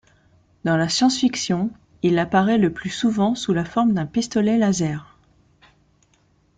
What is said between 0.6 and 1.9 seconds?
Dans la science-fiction,